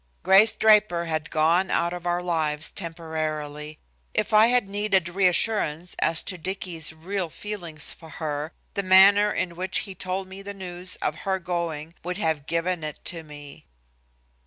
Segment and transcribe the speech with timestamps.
[0.23, 3.77] Grace Draper had gone out of our lives temporarily.
[4.15, 9.55] If I had needed reassurance as to Dicky's real feeling for her, the manner in
[9.55, 13.67] which he told me the news of her going would have given it to me.